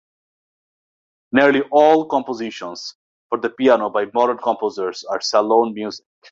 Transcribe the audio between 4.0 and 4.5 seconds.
modern